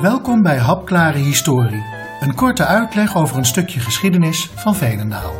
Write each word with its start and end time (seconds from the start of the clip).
Welkom 0.00 0.42
bij 0.42 0.56
Hapklare 0.56 1.18
Historie, 1.18 1.84
een 2.20 2.34
korte 2.34 2.64
uitleg 2.64 3.16
over 3.16 3.36
een 3.36 3.44
stukje 3.44 3.80
geschiedenis 3.80 4.50
van 4.54 4.74
Veenendaal. 4.74 5.30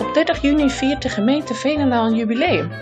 Op 0.00 0.14
30 0.14 0.42
juni 0.42 0.70
viert 0.70 1.02
de 1.02 1.08
gemeente 1.08 1.54
Veenendaal 1.54 2.06
een 2.06 2.16
jubileum. 2.16 2.72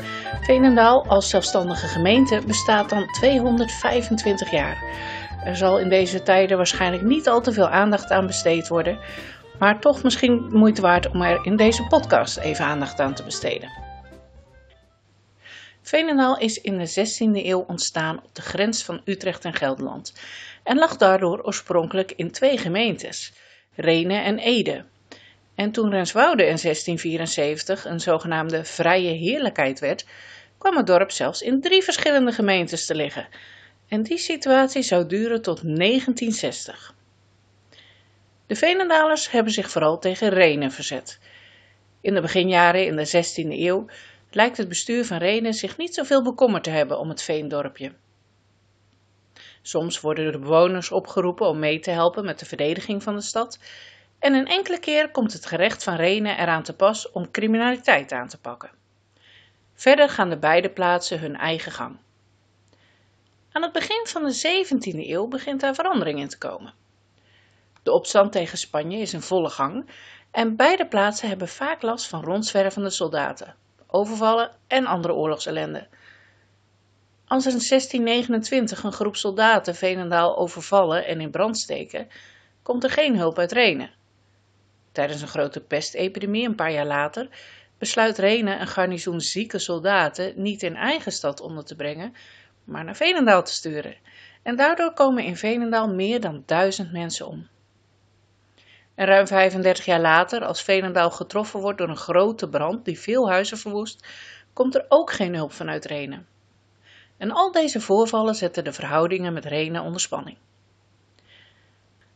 Veenendaal 0.40 1.06
als 1.06 1.30
zelfstandige 1.30 1.86
gemeente 1.86 2.40
bestaat 2.46 2.88
dan 2.90 3.06
225 3.06 4.50
jaar. 4.50 4.76
Er 5.44 5.56
zal 5.56 5.78
in 5.78 5.88
deze 5.88 6.22
tijden 6.22 6.56
waarschijnlijk 6.56 7.02
niet 7.02 7.28
al 7.28 7.40
te 7.40 7.52
veel 7.52 7.68
aandacht 7.68 8.10
aan 8.10 8.26
besteed 8.26 8.68
worden, 8.68 8.98
maar 9.62 9.80
toch 9.80 10.02
misschien 10.02 10.48
moeite 10.50 10.80
waard 10.80 11.10
om 11.10 11.22
er 11.22 11.46
in 11.46 11.56
deze 11.56 11.86
podcast 11.86 12.36
even 12.36 12.64
aandacht 12.64 13.00
aan 13.00 13.14
te 13.14 13.22
besteden. 13.22 13.70
Veenendaal 15.82 16.38
is 16.38 16.60
in 16.60 16.78
de 16.78 16.88
16e 16.88 17.46
eeuw 17.46 17.64
ontstaan 17.68 18.22
op 18.24 18.34
de 18.34 18.42
grens 18.42 18.84
van 18.84 19.00
Utrecht 19.04 19.44
en 19.44 19.54
Gelderland 19.54 20.12
en 20.62 20.78
lag 20.78 20.96
daardoor 20.96 21.42
oorspronkelijk 21.42 22.12
in 22.16 22.30
twee 22.30 22.58
gemeentes, 22.58 23.32
Renen 23.74 24.24
en 24.24 24.38
Ede. 24.38 24.84
En 25.54 25.72
toen 25.72 25.90
Renswoude 25.90 26.42
in 26.42 26.58
1674 26.62 27.84
een 27.84 28.00
zogenaamde 28.00 28.64
vrije 28.64 29.12
heerlijkheid 29.12 29.80
werd, 29.80 30.06
kwam 30.58 30.76
het 30.76 30.86
dorp 30.86 31.10
zelfs 31.10 31.42
in 31.42 31.60
drie 31.60 31.82
verschillende 31.82 32.32
gemeentes 32.32 32.86
te 32.86 32.94
liggen. 32.94 33.26
En 33.88 34.02
die 34.02 34.18
situatie 34.18 34.82
zou 34.82 35.06
duren 35.06 35.42
tot 35.42 35.60
1960. 35.62 36.94
De 38.52 38.58
Veenendalers 38.58 39.30
hebben 39.30 39.52
zich 39.52 39.70
vooral 39.70 39.98
tegen 39.98 40.28
Renen 40.28 40.70
verzet. 40.70 41.18
In 42.00 42.14
de 42.14 42.20
beginjaren 42.20 42.86
in 42.86 42.96
de 42.96 43.06
16e 43.06 43.48
eeuw 43.48 43.86
lijkt 44.30 44.56
het 44.56 44.68
bestuur 44.68 45.04
van 45.04 45.18
Renen 45.18 45.54
zich 45.54 45.76
niet 45.76 45.94
zoveel 45.94 46.22
bekommerd 46.22 46.64
te 46.64 46.70
hebben 46.70 46.98
om 46.98 47.08
het 47.08 47.22
veendorpje. 47.22 47.92
Soms 49.62 50.00
worden 50.00 50.32
de 50.32 50.38
bewoners 50.38 50.90
opgeroepen 50.90 51.46
om 51.46 51.58
mee 51.58 51.78
te 51.78 51.90
helpen 51.90 52.24
met 52.24 52.38
de 52.38 52.44
verdediging 52.44 53.02
van 53.02 53.14
de 53.14 53.20
stad 53.20 53.58
en 54.18 54.34
een 54.34 54.46
enkele 54.46 54.78
keer 54.78 55.10
komt 55.10 55.32
het 55.32 55.46
gerecht 55.46 55.82
van 55.82 55.96
Renen 55.96 56.38
eraan 56.38 56.62
te 56.62 56.76
pas 56.76 57.10
om 57.10 57.30
criminaliteit 57.30 58.12
aan 58.12 58.28
te 58.28 58.38
pakken. 58.38 58.70
Verder 59.74 60.08
gaan 60.08 60.30
de 60.30 60.38
beide 60.38 60.70
plaatsen 60.70 61.20
hun 61.20 61.36
eigen 61.36 61.72
gang. 61.72 61.96
Aan 63.52 63.62
het 63.62 63.72
begin 63.72 64.06
van 64.06 64.24
de 64.24 64.64
17e 64.64 65.08
eeuw 65.08 65.26
begint 65.26 65.60
daar 65.60 65.74
verandering 65.74 66.18
in 66.18 66.28
te 66.28 66.38
komen. 66.38 66.81
De 67.82 67.92
opstand 67.92 68.32
tegen 68.32 68.58
Spanje 68.58 68.98
is 68.98 69.12
in 69.12 69.20
volle 69.20 69.50
gang 69.50 69.90
en 70.30 70.56
beide 70.56 70.86
plaatsen 70.86 71.28
hebben 71.28 71.48
vaak 71.48 71.82
last 71.82 72.06
van 72.06 72.24
rondzwervende 72.24 72.90
soldaten, 72.90 73.54
overvallen 73.86 74.50
en 74.66 74.86
andere 74.86 75.14
oorlogsellende. 75.14 75.88
Als 77.26 77.46
er 77.46 77.52
in 77.52 77.66
1629 77.68 78.82
een 78.82 78.92
groep 78.92 79.16
soldaten 79.16 79.74
Veenendaal 79.74 80.36
overvallen 80.36 81.06
en 81.06 81.20
in 81.20 81.30
brand 81.30 81.58
steken, 81.58 82.08
komt 82.62 82.84
er 82.84 82.90
geen 82.90 83.16
hulp 83.16 83.38
uit 83.38 83.52
Renen. 83.52 83.90
Tijdens 84.92 85.22
een 85.22 85.28
grote 85.28 85.60
pestepidemie 85.60 86.48
een 86.48 86.54
paar 86.54 86.72
jaar 86.72 86.86
later 86.86 87.28
besluit 87.78 88.18
Renen 88.18 88.60
een 88.60 88.66
garnizoen 88.66 89.20
zieke 89.20 89.58
soldaten 89.58 90.32
niet 90.36 90.62
in 90.62 90.76
eigen 90.76 91.12
stad 91.12 91.40
onder 91.40 91.64
te 91.64 91.76
brengen, 91.76 92.14
maar 92.64 92.84
naar 92.84 92.96
Veenendaal 92.96 93.42
te 93.42 93.52
sturen. 93.52 93.96
En 94.42 94.56
daardoor 94.56 94.92
komen 94.92 95.24
in 95.24 95.36
Veenendaal 95.36 95.88
meer 95.88 96.20
dan 96.20 96.42
duizend 96.46 96.92
mensen 96.92 97.26
om. 97.26 97.48
En 99.02 99.08
ruim 99.08 99.26
35 99.26 99.84
jaar 99.84 100.00
later, 100.00 100.44
als 100.44 100.62
Veenendaal 100.62 101.10
getroffen 101.10 101.60
wordt 101.60 101.78
door 101.78 101.88
een 101.88 101.96
grote 101.96 102.48
brand 102.48 102.84
die 102.84 102.98
veel 102.98 103.30
huizen 103.30 103.58
verwoest, 103.58 104.06
komt 104.52 104.74
er 104.74 104.84
ook 104.88 105.12
geen 105.12 105.34
hulp 105.34 105.52
vanuit 105.52 105.84
Renen. 105.84 106.26
En 107.16 107.30
al 107.30 107.52
deze 107.52 107.80
voorvallen 107.80 108.34
zetten 108.34 108.64
de 108.64 108.72
verhoudingen 108.72 109.32
met 109.32 109.44
Renen 109.44 109.82
onder 109.82 110.00
spanning. 110.00 110.36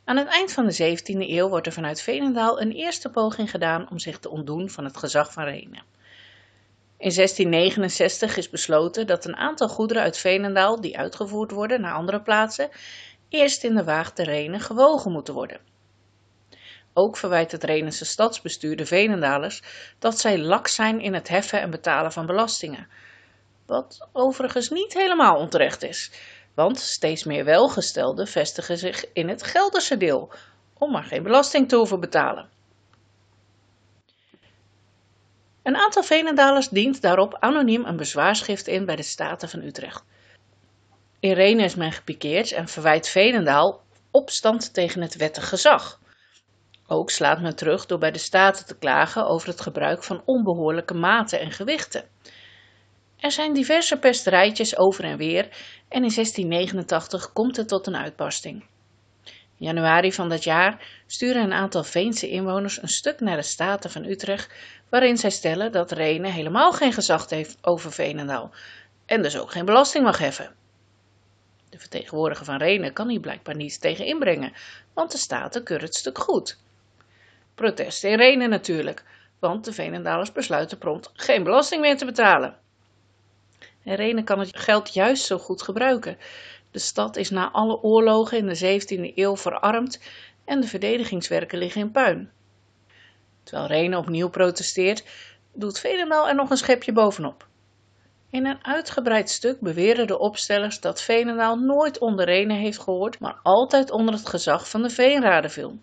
Aan 0.05 0.17
het 0.17 0.29
eind 0.29 0.53
van 0.53 0.67
de 0.67 0.99
17e 0.99 1.29
eeuw 1.29 1.49
wordt 1.49 1.67
er 1.67 1.73
vanuit 1.73 2.03
Veenendaal 2.03 2.61
een 2.61 2.73
eerste 2.73 3.11
poging 3.11 3.51
gedaan 3.51 3.91
om 3.91 3.99
zich 3.99 4.19
te 4.19 4.31
ontdoen 4.31 4.71
van 4.71 4.85
het 4.85 4.97
gezag 4.97 5.33
van 5.33 5.45
Renen. 5.45 5.83
In 6.99 7.15
1669 7.15 8.37
is 8.37 8.51
besloten 8.51 9.07
dat 9.07 9.25
een 9.25 9.37
aantal 9.37 9.69
goederen 9.69 10.03
uit 10.03 10.19
Veenendaal 10.19 10.81
die 10.81 10.99
uitgevoerd 10.99 11.51
worden 11.51 11.81
naar 11.81 11.95
andere 11.95 12.21
plaatsen, 12.21 12.69
eerst 13.29 13.65
in 13.65 13.75
de 13.75 13.85
waag 13.85 14.13
te 14.13 14.23
Renen 14.23 14.61
gewogen 14.61 15.13
moeten 15.13 15.35
worden. 15.35 15.75
Ook 16.99 17.17
verwijt 17.17 17.53
het 17.53 17.65
Renense 17.65 18.05
stadsbestuur 18.05 18.77
de 18.77 18.87
Veenendalers 18.87 19.63
dat 19.99 20.19
zij 20.19 20.39
lak 20.39 20.69
zijn 20.69 21.01
in 21.01 21.15
het 21.15 21.29
heffen 21.29 21.61
en 21.61 21.71
betalen 21.71 22.13
van 22.13 22.27
belastingen. 22.27 22.89
Wat 23.67 24.09
overigens 24.13 24.69
niet 24.69 24.95
helemaal 24.95 25.37
onterecht 25.37 25.83
is, 25.83 26.11
want 26.55 26.79
steeds 26.79 27.25
meer 27.25 27.45
welgestelden 27.45 28.27
vestigen 28.27 28.79
zich 28.79 29.13
in 29.13 29.29
het 29.29 29.43
Gelderse 29.43 29.97
deel, 29.97 30.33
om 30.79 30.93
maar 30.93 31.05
geen 31.05 31.23
belasting 31.23 31.69
te 31.69 31.77
hoeven 31.77 32.01
betalen. 32.01 32.49
Een 35.63 35.77
aantal 35.77 36.03
Veenendalers 36.03 36.69
dient 36.69 37.03
daarop 37.03 37.37
anoniem 37.41 37.85
een 37.85 37.97
bezwaarschrift 37.97 38.67
in 38.67 38.85
bij 38.85 38.97
de 38.97 39.03
Staten 39.03 39.49
van 39.49 39.63
Utrecht. 39.63 40.05
In 41.21 41.33
Renen 41.33 41.65
is 41.65 41.75
men 41.75 41.93
gepikeerd 41.93 42.53
en 42.53 42.69
verwijt 42.69 43.09
Veenendaal 43.09 43.83
opstand 44.11 44.75
tegen 44.75 45.03
het 45.03 45.17
wettig 45.17 45.49
gezag. 45.49 46.05
Ook 46.87 47.11
slaat 47.11 47.41
men 47.41 47.57
terug 47.57 47.87
door 47.87 47.99
bij 47.99 48.11
de 48.11 48.19
Staten 48.19 48.67
te 48.67 48.79
klagen 48.79 49.27
over 49.27 49.49
het 49.49 49.61
gebruik 49.61 50.03
van 50.03 50.23
onbehoorlijke 50.25 50.95
maten 50.95 51.41
en 51.41 51.51
gewichten. 51.51 52.05
Er 53.17 53.33
zijn 53.33 53.53
diverse 53.53 53.99
pesterijtjes 53.99 54.77
over 54.77 55.05
en 55.05 55.17
weer 55.17 55.45
en 55.89 56.05
in 56.05 56.13
1689 56.15 57.33
komt 57.33 57.57
het 57.57 57.69
tot 57.69 57.87
een 57.87 57.97
uitbarsting. 57.97 58.65
In 59.59 59.67
januari 59.67 60.13
van 60.13 60.29
dat 60.29 60.45
jaar 60.45 61.03
sturen 61.07 61.43
een 61.43 61.53
aantal 61.53 61.85
Veense 61.85 62.29
inwoners 62.29 62.83
een 62.83 62.89
stuk 62.89 63.21
naar 63.21 63.37
de 63.37 63.43
Staten 63.43 63.91
van 63.91 64.05
Utrecht, 64.05 64.55
waarin 64.89 65.17
zij 65.17 65.31
stellen 65.31 65.73
dat 65.73 65.93
Renen 65.93 66.33
helemaal 66.33 66.73
geen 66.73 66.93
gezag 66.93 67.31
heeft 67.31 67.59
over 67.61 67.93
Veenendaal 67.93 68.51
en 69.07 69.23
dus 69.23 69.39
ook 69.39 69.51
geen 69.51 69.65
belasting 69.65 70.05
mag 70.05 70.19
heffen. 70.19 70.55
De 71.71 71.79
vertegenwoordiger 71.79 72.45
van 72.45 72.57
Renen 72.57 72.93
kan 72.93 73.09
hier 73.09 73.21
blijkbaar 73.21 73.57
niets 73.57 73.79
tegen 73.79 74.07
inbrengen, 74.07 74.53
want 74.95 75.13
de 75.13 75.19
Staten 75.19 75.65
keuren 75.65 75.87
het 75.87 75.97
stuk 75.97 76.19
goed. 76.19 76.59
Protesten 77.57 78.11
in 78.11 78.17
Renen 78.17 78.51
natuurlijk, 78.51 79.05
want 79.39 79.65
de 79.65 79.73
Veenendalers 79.73 80.33
besluiten 80.33 80.79
prompt 80.79 81.11
geen 81.13 81.43
belasting 81.43 81.81
meer 81.81 81.97
te 81.97 82.05
betalen. 82.05 82.57
En 83.85 83.95
Renen 83.95 84.25
kan 84.25 84.39
het 84.39 84.59
geld 84.59 84.95
juist 84.95 85.25
zo 85.25 85.39
goed 85.39 85.63
gebruiken. 85.63 86.19
De 86.71 86.79
stad 86.79 87.17
is 87.17 87.31
na 87.31 87.51
alle 87.51 87.83
oorlogen 87.83 88.39
in 88.39 88.47
de 88.47 88.81
17e 88.81 89.15
eeuw 89.15 89.37
verarmd 89.37 90.01
en 90.45 90.61
de 90.61 90.67
verdedigingswerken 90.67 91.59
liggen 91.59 91.81
in 91.81 91.91
puin. 91.91 92.31
Terwijl 93.43 93.69
Renen 93.69 93.99
opnieuw 93.99 94.29
protesteert, 94.29 95.05
doet 95.53 95.79
Veenendaal 95.79 96.29
er 96.29 96.35
nog 96.35 96.51
een 96.51 96.57
schepje 96.57 96.93
bovenop. 96.93 97.47
In 98.31 98.47
een 98.47 98.65
uitgebreid 98.65 99.31
stuk 99.31 99.61
beweren 99.61 100.07
de 100.07 100.19
opstellers 100.19 100.81
dat 100.81 101.03
Veenendaal 101.03 101.57
nooit 101.57 101.99
onder 101.99 102.25
Renen 102.25 102.57
heeft 102.57 102.79
gehoord, 102.79 103.21
maar 103.21 103.39
altijd 103.43 103.91
onder 103.91 104.15
het 104.15 104.29
gezag 104.29 104.69
van 104.69 104.83
de 104.83 104.91
Veenraden 104.91 105.51
viel. 105.51 105.79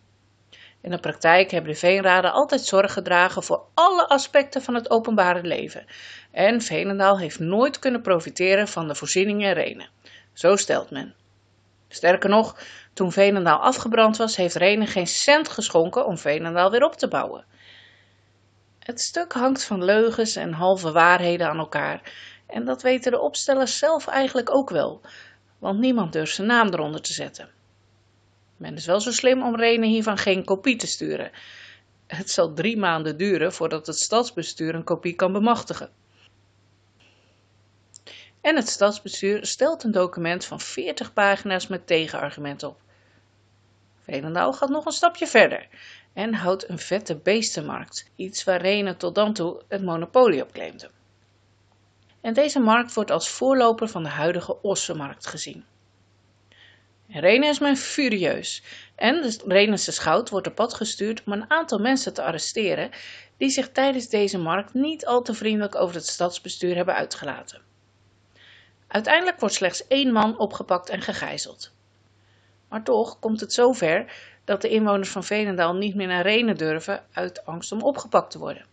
In 0.83 0.91
de 0.91 0.99
praktijk 0.99 1.51
hebben 1.51 1.71
de 1.71 1.79
veenraden 1.79 2.31
altijd 2.31 2.61
zorg 2.61 2.94
gedragen 2.94 3.44
voor 3.44 3.63
alle 3.73 4.07
aspecten 4.07 4.61
van 4.61 4.73
het 4.73 4.89
openbare 4.89 5.44
leven. 5.44 5.85
En 6.31 6.61
Veenendaal 6.61 7.19
heeft 7.19 7.39
nooit 7.39 7.79
kunnen 7.79 8.01
profiteren 8.01 8.68
van 8.68 8.88
de 8.88 8.95
voorzieningen 8.95 9.47
in 9.47 9.53
Renen. 9.53 9.89
Zo 10.33 10.56
stelt 10.56 10.91
men. 10.91 11.15
Sterker 11.88 12.30
nog, 12.30 12.57
toen 12.94 13.12
Veenendaal 13.12 13.59
afgebrand 13.59 14.18
was, 14.18 14.35
heeft 14.35 14.56
Renen 14.56 14.88
geen 14.88 15.07
cent 15.07 15.50
geschonken 15.50 16.06
om 16.06 16.18
Veenendaal 16.18 16.71
weer 16.71 16.83
op 16.83 16.95
te 16.95 17.07
bouwen. 17.07 17.45
Het 18.80 19.01
stuk 19.01 19.33
hangt 19.33 19.63
van 19.63 19.83
leugens 19.83 20.35
en 20.35 20.53
halve 20.53 20.91
waarheden 20.91 21.47
aan 21.47 21.59
elkaar. 21.59 22.13
En 22.47 22.65
dat 22.65 22.81
weten 22.81 23.12
de 23.12 23.19
opstellers 23.19 23.77
zelf 23.77 24.07
eigenlijk 24.07 24.56
ook 24.56 24.69
wel, 24.69 25.01
want 25.59 25.80
niemand 25.80 26.13
durft 26.13 26.35
zijn 26.35 26.47
naam 26.47 26.68
eronder 26.68 27.01
te 27.01 27.13
zetten. 27.13 27.50
Men 28.63 28.75
is 28.75 28.86
wel 28.86 29.00
zo 29.00 29.12
slim 29.12 29.44
om 29.44 29.56
Renen 29.56 29.89
hiervan 29.89 30.18
geen 30.18 30.45
kopie 30.45 30.75
te 30.75 30.88
sturen. 30.88 31.31
Het 32.07 32.30
zal 32.30 32.54
drie 32.54 32.77
maanden 32.77 33.18
duren 33.18 33.54
voordat 33.54 33.88
het 33.88 33.98
stadsbestuur 33.98 34.75
een 34.75 34.83
kopie 34.83 35.13
kan 35.15 35.33
bemachtigen. 35.33 35.89
En 38.42 38.56
het 38.56 38.69
stadsbestuur 38.69 39.45
stelt 39.45 39.83
een 39.83 39.92
document 39.92 40.45
van 40.45 40.60
40 40.60 41.13
pagina's 41.13 41.68
met 41.68 41.88
tegenargument 41.88 42.63
op. 42.63 42.81
Veenendaal 44.04 44.54
gaat 44.54 44.69
nog 44.69 44.86
een 44.86 44.92
stapje 44.92 45.27
verder 45.27 45.68
en 46.13 46.33
houdt 46.33 46.69
een 46.69 46.80
vette 46.80 47.16
beestenmarkt, 47.16 48.09
iets 48.16 48.44
waar 48.44 48.62
Renen 48.62 48.98
tot 48.98 49.16
dan 49.16 49.33
toe 49.33 49.62
het 49.68 49.83
monopolie 49.83 50.42
op 50.42 50.51
claimde. 50.51 50.89
En 52.21 52.33
deze 52.33 52.59
markt 52.59 52.94
wordt 52.94 53.12
als 53.12 53.30
voorloper 53.30 53.88
van 53.88 54.04
de 54.04 54.09
huidige 54.09 54.62
ossenmarkt 54.62 55.27
gezien. 55.27 55.66
Renen 57.07 57.50
is 57.50 57.59
men 57.59 57.77
furieus 57.77 58.63
en 58.95 59.21
de 59.21 59.39
Renense 59.47 59.91
schout 59.91 60.29
wordt 60.29 60.47
op 60.47 60.55
pad 60.55 60.73
gestuurd 60.73 61.23
om 61.25 61.33
een 61.33 61.50
aantal 61.50 61.79
mensen 61.79 62.13
te 62.13 62.23
arresteren 62.23 62.89
die 63.38 63.50
zich 63.50 63.71
tijdens 63.71 64.09
deze 64.09 64.38
markt 64.38 64.73
niet 64.73 65.05
al 65.05 65.21
te 65.21 65.33
vriendelijk 65.33 65.75
over 65.75 65.95
het 65.95 66.07
stadsbestuur 66.07 66.75
hebben 66.75 66.95
uitgelaten. 66.95 67.61
Uiteindelijk 68.88 69.39
wordt 69.39 69.55
slechts 69.55 69.88
één 69.88 70.11
man 70.11 70.38
opgepakt 70.38 70.89
en 70.89 71.01
gegijzeld. 71.01 71.73
Maar 72.69 72.83
toch 72.83 73.19
komt 73.19 73.39
het 73.39 73.53
zover 73.53 74.13
dat 74.44 74.61
de 74.61 74.69
inwoners 74.69 75.09
van 75.09 75.23
Veenendaal 75.23 75.75
niet 75.75 75.95
meer 75.95 76.07
naar 76.07 76.21
Renen 76.21 76.57
durven 76.57 77.03
uit 77.11 77.45
angst 77.45 77.71
om 77.71 77.81
opgepakt 77.81 78.31
te 78.31 78.39
worden. 78.39 78.65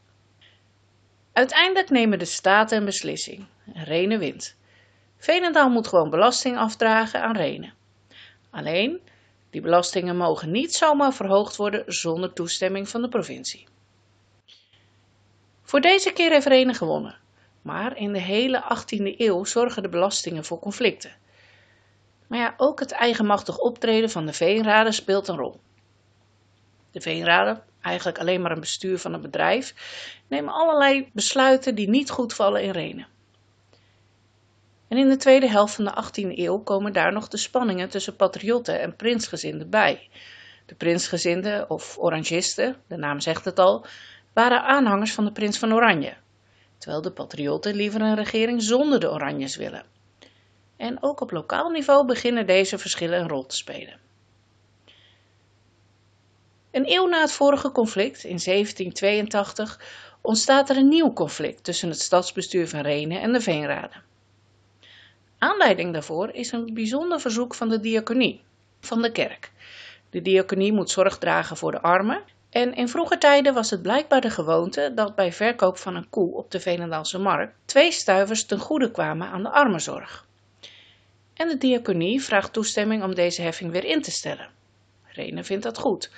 Uiteindelijk 1.33 1.91
nemen 1.91 2.19
de 2.19 2.25
staten 2.25 2.79
een 2.79 2.85
beslissing. 2.85 3.47
Renen 3.75 4.19
wint. 4.19 4.56
Veenendaal 5.17 5.71
moet 5.71 5.88
gewoon 5.88 6.11
belasting 6.11 6.56
afdragen 6.56 7.23
aan 7.23 7.37
Renen. 7.37 7.75
Alleen, 8.50 9.00
die 9.50 9.61
belastingen 9.61 10.17
mogen 10.17 10.50
niet 10.50 10.75
zomaar 10.75 11.12
verhoogd 11.12 11.56
worden 11.56 11.85
zonder 11.87 12.32
toestemming 12.32 12.88
van 12.88 13.02
de 13.02 13.08
provincie. 13.08 13.67
Voor 15.62 15.81
deze 15.81 16.12
keer 16.12 16.31
heeft 16.31 16.47
Renen 16.47 16.75
gewonnen, 16.75 17.19
maar 17.62 17.97
in 17.97 18.12
de 18.12 18.20
hele 18.20 18.64
18e 18.76 19.17
eeuw 19.17 19.44
zorgen 19.44 19.82
de 19.82 19.88
belastingen 19.88 20.44
voor 20.44 20.58
conflicten. 20.58 21.17
Maar 22.26 22.38
ja, 22.38 22.55
ook 22.56 22.81
het 22.81 22.93
eigenmachtig 22.93 23.58
optreden 23.58 24.11
van 24.11 24.26
de 24.26 24.32
veenraden 24.32 24.93
speelt 24.93 25.29
een 25.29 25.37
rol. 25.37 25.61
De 26.91 27.00
veenraden, 27.00 27.64
eigenlijk 27.81 28.19
alleen 28.19 28.43
maar 28.43 28.50
een 28.50 28.61
bestuur 28.61 28.99
van 28.99 29.12
een 29.12 29.20
bedrijf, 29.20 29.75
nemen 30.29 30.52
allerlei 30.52 31.11
besluiten 31.12 31.75
die 31.75 31.88
niet 31.88 32.11
goed 32.11 32.35
vallen 32.35 32.62
in 32.62 32.70
Renen. 32.70 33.06
En 34.91 34.97
in 34.99 35.09
de 35.09 35.17
tweede 35.17 35.49
helft 35.49 35.75
van 35.75 35.85
de 35.85 36.05
18e 36.05 36.39
eeuw 36.39 36.59
komen 36.59 36.93
daar 36.93 37.13
nog 37.13 37.29
de 37.29 37.37
spanningen 37.37 37.89
tussen 37.89 38.17
patriotten 38.17 38.81
en 38.81 38.97
prinsgezinden 38.97 39.71
bij. 39.71 40.09
De 40.67 40.75
prinsgezinden, 40.75 41.71
of 41.71 41.99
orangisten, 41.99 42.77
de 42.87 42.97
naam 42.97 43.21
zegt 43.21 43.45
het 43.45 43.59
al, 43.59 43.87
waren 44.33 44.63
aanhangers 44.63 45.13
van 45.13 45.25
de 45.25 45.33
prins 45.33 45.59
van 45.59 45.75
Oranje, 45.75 46.15
terwijl 46.79 47.03
de 47.03 47.11
patriotten 47.11 47.75
liever 47.75 48.01
een 48.01 48.15
regering 48.15 48.63
zonder 48.63 49.01
de 49.01 49.11
Oranjes 49.11 49.57
willen. 49.57 49.85
En 50.77 51.03
ook 51.03 51.21
op 51.21 51.31
lokaal 51.31 51.71
niveau 51.71 52.07
beginnen 52.07 52.47
deze 52.47 52.79
verschillen 52.79 53.21
een 53.21 53.29
rol 53.29 53.47
te 53.47 53.57
spelen. 53.57 53.99
Een 56.71 56.93
eeuw 56.93 57.07
na 57.07 57.21
het 57.21 57.33
vorige 57.33 57.73
conflict, 57.73 58.25
in 58.25 58.41
1782, 58.45 59.81
ontstaat 60.21 60.71
er 60.71 60.77
een 60.77 60.89
nieuw 60.89 61.13
conflict 61.13 61.65
tussen 61.65 61.89
het 61.89 62.01
stadsbestuur 62.01 62.69
van 62.69 62.81
Renen 62.81 63.21
en 63.21 63.33
de 63.33 63.41
Veenraden. 63.41 64.10
Aanleiding 65.41 65.93
daarvoor 65.93 66.31
is 66.31 66.53
een 66.53 66.75
bijzonder 66.75 67.21
verzoek 67.21 67.55
van 67.55 67.69
de 67.69 67.81
diaconie, 67.81 68.43
van 68.81 69.03
de 69.03 69.13
kerk. 69.13 69.51
De 70.11 70.23
diaconie 70.23 70.73
moet 70.73 70.91
zorg 70.91 71.19
dragen 71.19 71.57
voor 71.57 71.71
de 71.71 71.81
armen 71.81 72.23
en 72.51 72.75
in 72.75 72.89
vroege 72.89 73.19
tijden 73.19 73.55
was 73.55 73.71
het 73.71 73.83
blijkbaar 73.83 74.21
de 74.21 74.31
gewoonte 74.31 74.93
dat 74.95 75.15
bij 75.15 75.33
verkoop 75.33 75.79
van 75.79 75.97
een 75.97 76.11
koe 76.11 76.35
op 76.35 76.51
de 76.51 76.61
Veenendaalse 76.61 77.19
markt 77.19 77.55
twee 77.65 77.93
stuivers 77.93 78.45
ten 78.45 78.59
goede 78.59 78.91
kwamen 78.91 79.29
aan 79.29 79.43
de 79.43 79.51
armenzorg. 79.51 80.27
En 81.35 81.49
de 81.49 81.59
diaconie 81.59 82.23
vraagt 82.23 82.53
toestemming 82.53 83.03
om 83.03 83.15
deze 83.15 83.43
heffing 83.43 83.73
weer 83.73 83.85
in 83.85 84.03
te 84.03 84.11
stellen. 84.11 84.49
Rene 85.07 85.45
vindt 85.45 85.63
dat 85.63 85.79
goed. 85.79 86.11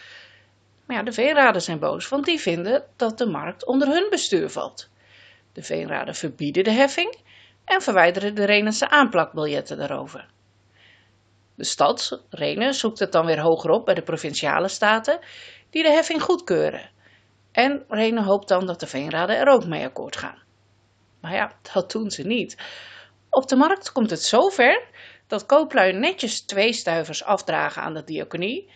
Maar 0.87 0.97
ja, 0.97 1.03
de 1.03 1.13
veenraden 1.13 1.63
zijn 1.63 1.79
boos, 1.79 2.09
want 2.09 2.25
die 2.25 2.41
vinden 2.41 2.85
dat 2.97 3.19
de 3.19 3.27
markt 3.27 3.67
onder 3.67 3.89
hun 3.89 4.07
bestuur 4.11 4.51
valt. 4.51 4.89
De 5.53 5.63
veenraden 5.63 6.15
verbieden 6.15 6.65
de 6.65 6.71
heffing 6.71 7.17
en 7.65 7.83
verwijderen 7.83 8.35
de 8.35 8.45
Renense 8.45 8.89
aanplakbiljetten 8.89 9.77
daarover. 9.79 10.29
De 11.55 11.65
stad, 11.65 12.23
Renen, 12.31 12.75
zoekt 12.75 12.99
het 12.99 13.13
dan 13.13 13.27
weer 13.27 13.41
hoger 13.41 13.71
op 13.71 13.85
bij 13.85 13.95
de 13.95 14.03
provinciale 14.03 14.69
staten, 14.69 15.19
die 15.71 15.83
de 15.83 15.91
heffing 15.91 16.23
goedkeuren. 16.23 16.91
En 17.53 17.85
Renen 17.89 18.25
hoopt 18.25 18.49
dan 18.49 18.67
dat 18.67 18.81
de 18.81 18.87
veenraden 18.87 19.37
er 19.37 19.49
ook 19.49 19.67
mee 19.67 19.85
akkoord 19.85 20.17
gaan. 20.17 20.43
Maar 21.21 21.35
ja, 21.35 21.53
dat 21.73 21.91
doen 21.91 22.11
ze 22.11 22.23
niet. 22.23 22.57
Op 23.31 23.49
de 23.49 23.57
markt 23.57 23.93
komt 23.93 24.11
het 24.11 24.23
zover 24.23 24.85
dat 25.27 25.47
kooplui 25.47 25.93
netjes 25.93 26.41
twee 26.41 26.73
stuivers 26.73 27.25
afdragen 27.25 27.83
aan 27.83 27.95
de 27.95 28.05
diaconie 28.05 28.71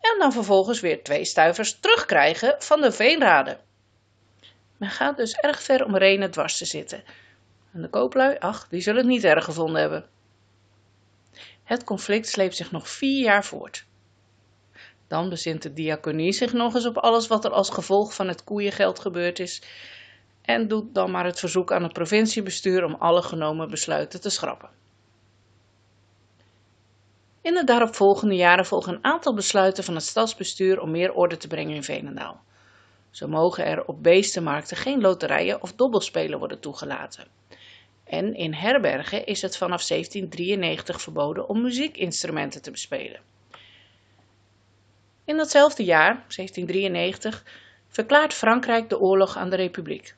en 0.00 0.18
dan 0.18 0.32
vervolgens 0.32 0.80
weer 0.80 1.02
twee 1.02 1.24
stuivers 1.24 1.80
terugkrijgen 1.80 2.54
van 2.58 2.80
de 2.80 2.92
veenraden. 2.92 3.60
Men 4.76 4.90
gaat 4.90 5.16
dus 5.16 5.32
erg 5.32 5.62
ver 5.62 5.84
om 5.84 5.96
Renen 5.96 6.30
dwars 6.30 6.58
te 6.58 6.64
zitten. 6.64 7.04
En 7.72 7.82
de 7.82 7.88
kooplui, 7.88 8.36
ach, 8.38 8.68
die 8.68 8.80
zullen 8.80 9.00
het 9.00 9.10
niet 9.10 9.24
erg 9.24 9.44
gevonden 9.44 9.80
hebben. 9.80 10.06
Het 11.64 11.84
conflict 11.84 12.28
sleept 12.28 12.56
zich 12.56 12.70
nog 12.70 12.88
vier 12.88 13.22
jaar 13.22 13.44
voort. 13.44 13.86
Dan 15.08 15.28
bezint 15.28 15.62
de 15.62 15.72
diaconie 15.72 16.32
zich 16.32 16.52
nog 16.52 16.74
eens 16.74 16.86
op 16.86 16.96
alles 16.96 17.26
wat 17.26 17.44
er 17.44 17.50
als 17.50 17.70
gevolg 17.70 18.14
van 18.14 18.28
het 18.28 18.44
koeiengeld 18.44 18.98
gebeurd 18.98 19.38
is 19.38 19.62
en 20.42 20.68
doet 20.68 20.94
dan 20.94 21.10
maar 21.10 21.24
het 21.24 21.38
verzoek 21.38 21.72
aan 21.72 21.82
het 21.82 21.92
provinciebestuur 21.92 22.84
om 22.84 22.94
alle 22.94 23.22
genomen 23.22 23.70
besluiten 23.70 24.20
te 24.20 24.30
schrappen. 24.30 24.70
In 27.40 27.54
de 27.54 27.64
daaropvolgende 27.64 28.34
jaren 28.34 28.66
volgen 28.66 28.94
een 28.94 29.04
aantal 29.04 29.34
besluiten 29.34 29.84
van 29.84 29.94
het 29.94 30.04
stadsbestuur 30.04 30.80
om 30.80 30.90
meer 30.90 31.12
orde 31.12 31.36
te 31.36 31.48
brengen 31.48 31.74
in 31.74 31.82
Veenendaal. 31.82 32.40
Zo 33.10 33.28
mogen 33.28 33.64
er 33.64 33.84
op 33.84 34.02
beestenmarkten 34.02 34.76
geen 34.76 35.00
loterijen 35.00 35.62
of 35.62 35.72
dobbelspelen 35.72 36.38
worden 36.38 36.60
toegelaten. 36.60 37.26
En 38.08 38.34
in 38.34 38.54
herbergen 38.54 39.26
is 39.26 39.42
het 39.42 39.56
vanaf 39.56 39.86
1793 39.86 41.02
verboden 41.02 41.48
om 41.48 41.62
muziekinstrumenten 41.62 42.62
te 42.62 42.70
bespelen. 42.70 43.20
In 45.24 45.36
datzelfde 45.36 45.84
jaar, 45.84 46.12
1793, 46.12 47.44
verklaart 47.88 48.34
Frankrijk 48.34 48.88
de 48.88 49.00
oorlog 49.00 49.36
aan 49.36 49.50
de 49.50 49.56
Republiek. 49.56 50.14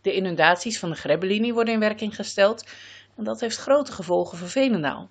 De 0.00 0.14
inundaties 0.14 0.78
van 0.78 0.90
de 0.90 0.96
Grebbelinie 0.96 1.54
worden 1.54 1.74
in 1.74 1.80
werking 1.80 2.14
gesteld 2.14 2.64
en 3.16 3.24
dat 3.24 3.40
heeft 3.40 3.56
grote 3.56 3.92
gevolgen 3.92 4.38
voor 4.38 4.48
Veenendaal. 4.48 5.08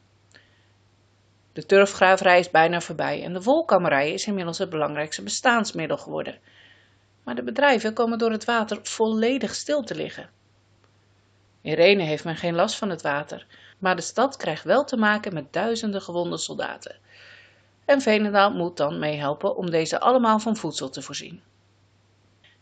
De 1.53 1.65
turfgraverij 1.65 2.39
is 2.39 2.49
bijna 2.49 2.81
voorbij 2.81 3.23
en 3.23 3.33
de 3.33 3.41
wolkammerij 3.41 4.11
is 4.11 4.27
inmiddels 4.27 4.57
het 4.57 4.69
belangrijkste 4.69 5.23
bestaansmiddel 5.23 5.97
geworden. 5.97 6.39
Maar 7.23 7.35
de 7.35 7.43
bedrijven 7.43 7.93
komen 7.93 8.17
door 8.17 8.31
het 8.31 8.45
water 8.45 8.79
volledig 8.83 9.55
stil 9.55 9.83
te 9.83 9.95
liggen. 9.95 10.29
In 11.65 11.99
heeft 11.99 12.23
men 12.23 12.35
geen 12.35 12.55
last 12.55 12.75
van 12.75 12.89
het 12.89 13.01
water, 13.01 13.45
maar 13.77 13.95
de 13.95 14.01
stad 14.01 14.37
krijgt 14.37 14.63
wel 14.63 14.83
te 14.85 14.97
maken 14.97 15.33
met 15.33 15.53
duizenden 15.53 16.01
gewonde 16.01 16.37
soldaten. 16.37 16.97
En 17.85 18.01
Veenendaal 18.01 18.51
moet 18.51 18.77
dan 18.77 18.99
meehelpen 18.99 19.55
om 19.55 19.69
deze 19.69 19.99
allemaal 19.99 20.39
van 20.39 20.55
voedsel 20.55 20.89
te 20.89 21.01
voorzien. 21.01 21.41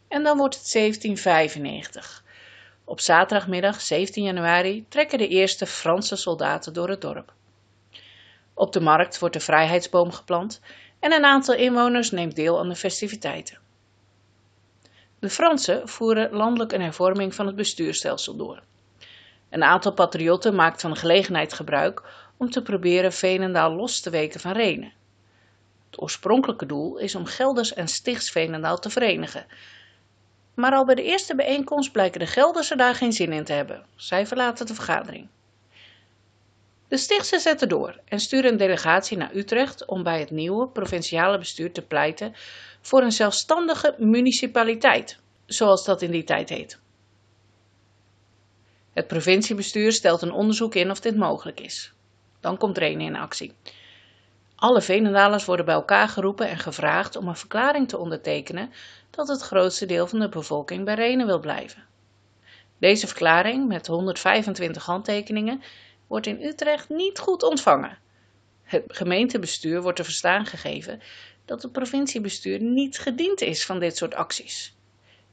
En 0.08 0.24
dan 0.24 0.38
wordt 0.38 0.56
het 0.56 0.72
1795. 0.72 2.24
Op 2.84 3.00
zaterdagmiddag 3.00 3.82
17 3.82 4.24
januari 4.24 4.86
trekken 4.90 5.18
de 5.18 5.28
eerste 5.28 5.66
Franse 5.66 6.16
soldaten 6.16 6.74
door 6.74 6.90
het 6.90 7.02
dorp. 7.02 7.34
Op 8.54 8.74
de 8.74 8.82
markt 8.82 9.20
wordt 9.20 9.36
de 9.36 9.42
vrijheidsboom 9.42 10.12
geplant 10.12 10.62
en 11.00 11.14
een 11.14 11.26
aantal 11.26 11.56
inwoners 11.56 12.12
neemt 12.12 12.36
deel 12.36 12.60
aan 12.60 12.70
de 12.70 12.76
festiviteiten. 12.76 13.58
De 15.20 15.30
Fransen 15.30 15.90
voeren 15.90 16.34
landelijk 16.34 16.72
een 16.72 16.82
hervorming 16.82 17.36
van 17.36 17.46
het 17.46 17.56
bestuurstelsel 17.56 18.36
door. 18.36 18.64
Een 19.54 19.64
aantal 19.64 19.94
patriotten 19.94 20.56
maakt 20.56 20.82
van 20.82 20.92
de 20.92 21.00
gelegenheid 21.00 21.54
gebruik 21.54 22.02
om 22.38 22.50
te 22.50 22.62
proberen 22.62 23.14
Veenendaal 23.14 23.76
los 23.76 24.00
te 24.00 24.10
weken 24.10 24.40
van 24.40 24.52
Renen. 24.52 24.94
Het 25.90 26.02
oorspronkelijke 26.02 26.66
doel 26.66 26.98
is 26.98 27.16
om 27.16 27.26
Gelders 27.26 27.74
en 27.74 27.88
Stichts 27.88 28.32
Veenendaal 28.32 28.80
te 28.80 28.90
verenigen. 28.90 29.46
Maar 30.54 30.72
al 30.72 30.86
bij 30.86 30.96
de 30.96 31.04
eerste 31.04 31.36
bijeenkomst 31.36 31.92
blijken 31.92 32.20
de 32.20 32.26
Geldersen 32.26 32.78
daar 32.78 32.96
geen 32.96 33.14
zin 33.14 33.32
in 33.32 33.44
te 33.44 33.54
hebben. 33.54 33.86
Zij 33.96 34.28
verlaten 34.28 34.66
de 34.66 34.74
vergadering. 34.74 35.28
De 36.88 36.98
Stichtse 36.98 37.40
zetten 37.40 37.70
door 37.70 38.00
en 38.06 38.20
sturen 38.20 38.52
een 38.52 38.58
delegatie 38.58 39.18
naar 39.18 39.36
Utrecht 39.36 39.86
om 39.86 40.04
bij 40.04 40.20
het 40.20 40.32
nieuwe 40.32 40.68
provinciale 40.68 41.38
bestuur 41.38 41.72
te 41.72 41.82
pleiten 41.82 42.34
voor 42.82 43.02
een 43.02 43.12
zelfstandige 43.12 43.96
municipaliteit, 43.98 45.20
zoals 45.46 45.86
dat 45.86 46.02
in 46.02 46.12
die 46.12 46.24
tijd 46.24 46.50
heet. 46.50 46.82
Het 48.94 49.08
provinciebestuur 49.08 49.92
stelt 49.92 50.22
een 50.22 50.32
onderzoek 50.32 50.76
in 50.76 50.92
of 50.92 51.00
dit 51.00 51.16
mogelijk 51.16 51.60
is. 51.60 51.94
Dan 52.40 52.58
komt 52.58 52.78
Renen 52.78 53.06
in 53.06 53.16
actie. 53.16 53.54
Alle 54.56 54.82
Venendalers 54.82 55.46
worden 55.46 55.66
bij 55.66 55.74
elkaar 55.74 56.08
geroepen 56.08 56.50
en 56.50 56.58
gevraagd 56.58 57.16
om 57.16 57.28
een 57.28 57.36
verklaring 57.36 57.88
te 57.88 57.98
ondertekenen 57.98 58.72
dat 59.10 59.28
het 59.28 59.42
grootste 59.42 59.86
deel 59.86 60.08
van 60.08 60.20
de 60.20 60.30
bevolking 60.30 60.86
bij 60.86 60.94
Renen 60.94 61.26
wil 61.26 61.40
blijven. 61.40 61.84
Deze 62.78 63.08
verklaring, 63.08 63.68
met 63.68 63.88
125 63.88 64.86
handtekeningen, 64.86 65.62
wordt 66.08 66.28
in 66.28 66.42
Utrecht 66.42 66.90
niet 66.90 67.20
goed 67.20 67.44
ontvangen. 67.44 67.98
Het 68.64 68.84
gemeentebestuur 68.88 69.82
wordt 69.82 69.98
te 69.98 70.04
verstaan 70.04 70.46
gegeven 70.46 71.02
dat 71.46 71.62
het 71.62 71.72
provinciebestuur 71.72 72.62
niet 72.62 73.00
gediend 73.00 73.42
is 73.42 73.66
van 73.66 73.80
dit 73.80 73.98
soort 73.98 74.16
acties. 74.16 74.76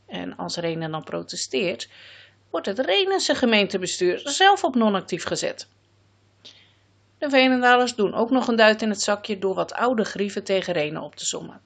En 0.07 0.37
als 0.37 0.57
Renen 0.57 0.91
dan 0.91 1.05
protesteert, 1.05 1.89
wordt 2.51 2.67
het 2.67 2.79
Renense 2.79 3.35
gemeentebestuur 3.35 4.21
zelf 4.25 4.65
op 4.65 4.75
non-actief 4.75 5.25
gezet. 5.25 5.69
De 7.19 7.31
Venendalers 7.31 7.95
doen 7.95 8.15
ook 8.15 8.31
nog 8.31 8.49
een 8.49 8.57
duit 8.57 8.83
in 8.83 8.89
het 8.89 9.03
zakje 9.03 9.39
door 9.39 9.55
wat 9.55 9.73
oude 9.73 10.05
grieven 10.05 10.45
tegen 10.45 10.73
Renen 10.73 11.03
op 11.03 11.15
te 11.15 11.27
sommen. 11.27 11.61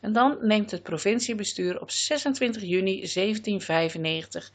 En 0.00 0.12
dan 0.12 0.38
neemt 0.40 0.70
het 0.70 0.82
provinciebestuur 0.82 1.80
op 1.80 1.90
26 1.90 2.62
juni 2.62 2.98
1795 2.98 4.52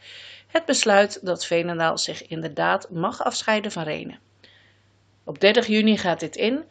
het 0.47 0.65
besluit 0.65 1.25
dat 1.25 1.45
Veenendaal 1.45 1.97
zich 1.97 2.27
inderdaad 2.27 2.89
mag 2.89 3.23
afscheiden 3.23 3.71
van 3.71 3.83
Renen. 3.83 4.19
Op 5.23 5.39
30 5.39 5.67
juni 5.67 5.97
gaat 5.97 6.19
dit 6.19 6.35
in 6.35 6.63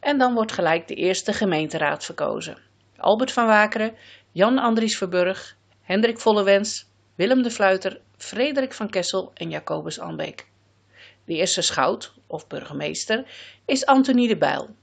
en 0.00 0.18
dan 0.18 0.34
wordt 0.34 0.52
gelijk 0.52 0.88
de 0.88 0.94
eerste 0.94 1.32
gemeenteraad 1.32 2.04
verkozen. 2.04 2.58
Albert 2.96 3.32
van 3.32 3.46
Wakeren, 3.46 3.94
Jan 4.32 4.58
Andries 4.58 4.96
Verburg, 4.96 5.56
Hendrik 5.82 6.18
Vollewens, 6.18 6.86
Willem 7.14 7.42
de 7.42 7.50
Fluiter, 7.50 8.00
Frederik 8.22 8.72
van 8.72 8.90
Kessel 8.90 9.30
en 9.34 9.50
Jacobus 9.50 9.98
Anbeek. 9.98 10.46
De 11.24 11.34
eerste 11.34 11.62
schout, 11.62 12.12
of 12.26 12.46
burgemeester, 12.46 13.24
is 13.64 13.86
Antonie 13.86 14.28
de 14.28 14.36
Bijl. 14.36 14.74